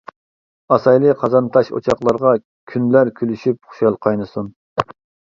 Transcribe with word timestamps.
ئاسايلى 0.75 1.09
قازان 1.23 1.49
تاش 1.57 1.67
ئوچاقلارغا 1.79 2.31
كۈنلەر 2.71 3.11
كۈلۈشۈپ 3.19 3.59
خۇشال 3.75 3.99
قاينىسۇن. 4.07 4.49